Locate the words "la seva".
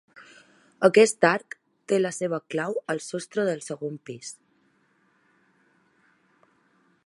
1.99-2.39